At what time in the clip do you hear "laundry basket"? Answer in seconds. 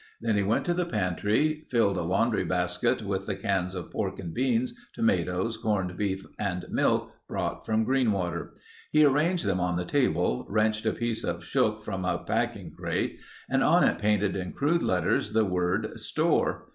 2.01-3.03